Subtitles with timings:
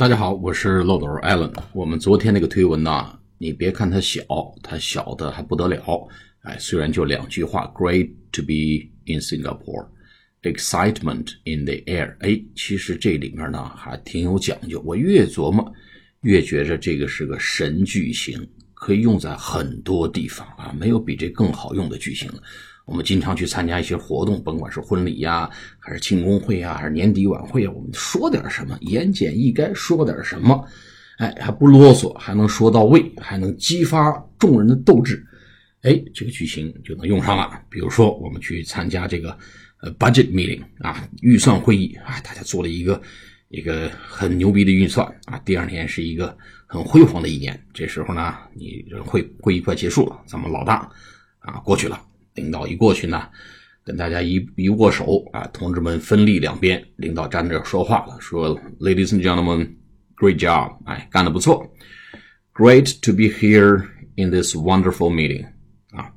[0.00, 1.52] 大家好，我是漏斗 Allen。
[1.74, 4.22] 我们昨天那个推文呢，你别看它小，
[4.62, 6.08] 它小的还不得了。
[6.40, 12.16] 哎，虽然就两句话，Great to be in Singapore，excitement in the air。
[12.20, 14.82] 哎，其实这里面呢还挺有讲究。
[14.86, 15.70] 我越琢磨，
[16.22, 22.42] 越觉着这个是个神句型，可以用在很多地方啊，没有比这更好用的句型了。
[22.90, 25.48] 我们经常去参加一些活动，甭管是婚礼呀，
[25.78, 30.66] 还是庆功会呀，还是年底晚会啊，我们说点什么，言简意赅，说点什么，
[31.18, 35.24] 哎，还不啰嗦，还能说到位，还能激发众人的斗志，
[35.82, 37.62] 哎，这个剧情就能用上了。
[37.70, 39.38] 比如说，我们去参加这个
[39.82, 43.00] 呃 budget meeting 啊，预算会议啊，大家做了一个
[43.50, 47.56] 一个很牛逼的预算啊，第二年是一个很辉煌的一年。
[47.72, 50.90] 这时候呢，你会会议快结束了，咱们老大
[51.38, 52.00] 啊过去了。
[52.40, 53.28] 领导一过去呢，
[53.84, 56.82] 跟大家一一握手啊，同志们分立两边。
[56.96, 59.68] 领导站着说话了，说：“Ladies and gentlemen,
[60.16, 60.78] great job！
[60.86, 61.70] 哎，干得不错
[62.54, 63.84] ，Great to be here
[64.16, 65.44] in this wonderful meeting！
[65.90, 66.10] 啊，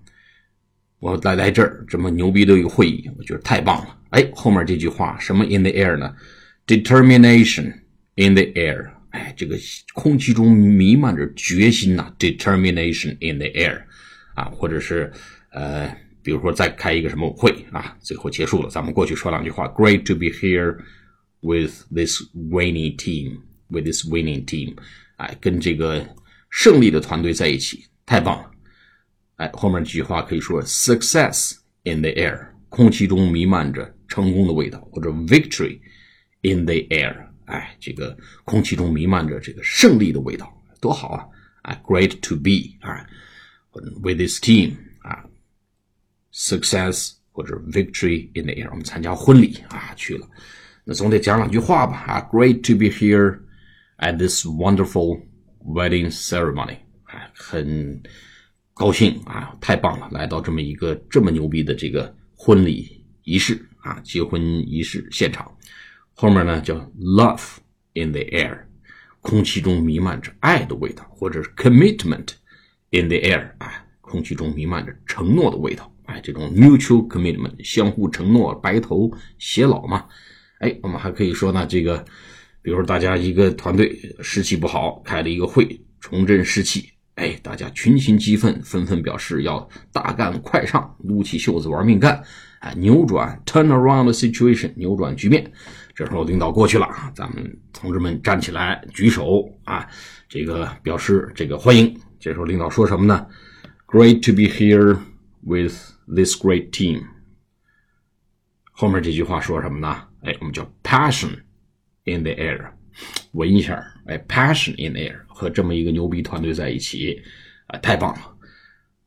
[0.99, 3.97] 我来来这儿这么牛逼的一个会议，我觉得太棒了。
[4.11, 6.15] 哎，后面这句话什么 in the air 呢
[6.67, 7.73] ？Determination
[8.15, 8.89] in the air！
[9.09, 9.57] 哎，这个
[9.93, 13.81] 空气中弥漫着决心呐，Determination in the air！
[14.35, 15.11] 啊，或者是
[15.51, 15.93] 呃。
[16.23, 19.67] 比如说，再开一个什么会啊，最后结束了，咱们过去说两句话。
[19.67, 20.77] Great to be here
[21.41, 24.75] with this winning team, with this winning team，
[25.17, 26.07] 哎，跟这个
[26.49, 28.51] 胜利的团队在一起，太棒了。
[29.35, 35.79] 哎，后面几句话可以说：success in the air，空气中弥漫着成功的味道；或者 victory
[36.41, 41.25] in the air，哎，这个空气中弥漫着这个胜利的味道，多好啊！
[41.63, 43.05] 哎，great to be 啊
[44.01, 44.73] ，with this team。
[46.33, 50.27] Success 或者 victory in the air，我们参加婚礼啊去了，
[50.83, 53.39] 那总得讲两句话吧啊，Great to be here
[53.99, 55.21] at this wonderful
[55.63, 58.01] wedding ceremony，啊，很
[58.73, 65.55] 高兴啊，太棒了，来到这么一个这么牛逼的这个婚礼仪式啊，结婚仪式现场，
[66.13, 67.57] 后面呢叫 Love
[67.93, 68.59] in the air，
[69.21, 72.29] 空气中弥漫着爱的味道，或者是 Commitment
[72.89, 75.92] in the air，啊，空气中弥漫着承诺的味道。
[76.13, 80.05] 哎，这种 mutual commitment，相互承诺，白头偕老嘛。
[80.59, 82.05] 哎，我们还可以说呢，这个，
[82.61, 86.87] 比如说大家一个团队士气不好，开了一个会，重振士气。
[87.15, 92.21] 哎，大家群情激愤，纷纷表示要大干快上，撸起袖子玩命干。
[92.59, 95.51] 哎，扭转 turn around the situation，扭转局面。
[95.95, 99.87] 这时候领导过去了，咱们同志们站起来举手啊，
[100.29, 101.99] 这个表示这个欢迎。
[102.19, 103.25] 这时候领导说什么呢
[103.87, 104.97] ？Great to be here
[105.41, 107.05] with This great team，
[108.71, 110.07] 后面这句话说什么呢？
[110.21, 111.39] 哎，我们叫 passion
[112.05, 112.71] in the air，
[113.31, 117.21] 闻一下，哎，passion in the air，和这么一个牛逼团队在一起，
[117.67, 118.37] 啊，太棒了！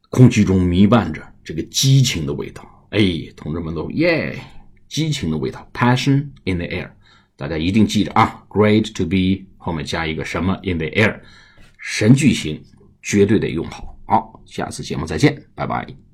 [0.09, 3.01] 空气中弥漫着这个激情的味道，哎，
[3.37, 4.39] 同志们都耶，
[4.89, 6.91] 激情的味道，passion in the air，
[7.37, 11.21] 大家一定记着啊，great to be 后面加一个什么 in the air，
[11.79, 12.63] 神句型，
[13.03, 13.99] 绝对得用好。
[14.07, 16.06] 好，下次节目再见，拜拜。